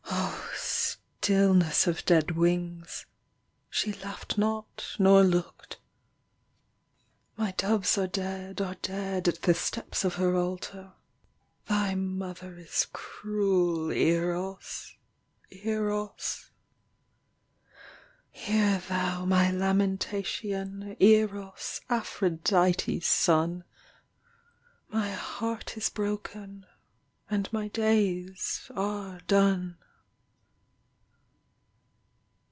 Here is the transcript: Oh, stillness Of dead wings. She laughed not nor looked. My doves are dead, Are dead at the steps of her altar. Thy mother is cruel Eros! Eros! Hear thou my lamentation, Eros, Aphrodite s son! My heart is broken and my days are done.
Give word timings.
Oh, 1.23 1.23
stillness 1.23 1.87
Of 1.87 2.03
dead 2.05 2.31
wings. 2.31 3.05
She 3.69 3.93
laughed 3.93 4.37
not 4.37 4.85
nor 4.99 5.23
looked. 5.23 5.79
My 7.37 7.51
doves 7.51 7.97
are 7.97 8.07
dead, 8.07 8.59
Are 8.59 8.75
dead 8.81 9.27
at 9.27 9.43
the 9.43 9.53
steps 9.53 10.03
of 10.03 10.15
her 10.15 10.35
altar. 10.35 10.93
Thy 11.67 11.95
mother 11.95 12.57
is 12.57 12.87
cruel 12.91 13.91
Eros! 13.91 14.95
Eros! 15.51 16.51
Hear 18.31 18.79
thou 18.89 19.23
my 19.25 19.51
lamentation, 19.51 20.97
Eros, 20.99 21.79
Aphrodite 21.89 22.97
s 22.97 23.05
son! 23.07 23.63
My 24.89 25.11
heart 25.11 25.77
is 25.77 25.89
broken 25.89 26.65
and 27.29 27.51
my 27.53 27.67
days 27.69 28.69
are 28.75 29.19
done. 29.27 29.77